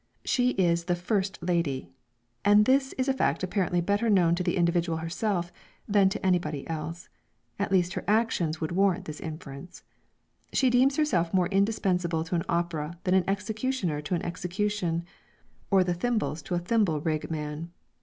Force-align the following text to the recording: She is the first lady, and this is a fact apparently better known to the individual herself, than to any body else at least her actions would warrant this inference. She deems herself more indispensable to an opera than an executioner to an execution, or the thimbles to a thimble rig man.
She 0.25 0.49
is 0.57 0.85
the 0.85 0.95
first 0.95 1.37
lady, 1.43 1.91
and 2.43 2.65
this 2.65 2.91
is 2.93 3.07
a 3.07 3.13
fact 3.13 3.43
apparently 3.43 3.81
better 3.81 4.09
known 4.09 4.33
to 4.33 4.41
the 4.41 4.57
individual 4.57 4.97
herself, 4.97 5.51
than 5.87 6.09
to 6.09 6.25
any 6.25 6.39
body 6.39 6.67
else 6.67 7.07
at 7.59 7.71
least 7.71 7.93
her 7.93 8.03
actions 8.07 8.59
would 8.59 8.71
warrant 8.71 9.05
this 9.05 9.19
inference. 9.19 9.83
She 10.53 10.71
deems 10.71 10.95
herself 10.97 11.35
more 11.35 11.49
indispensable 11.49 12.23
to 12.23 12.33
an 12.33 12.43
opera 12.49 12.97
than 13.03 13.13
an 13.13 13.29
executioner 13.29 14.01
to 14.01 14.15
an 14.15 14.25
execution, 14.25 15.03
or 15.69 15.83
the 15.83 15.93
thimbles 15.93 16.41
to 16.45 16.55
a 16.55 16.59
thimble 16.59 16.99
rig 17.01 17.29
man. 17.29 17.69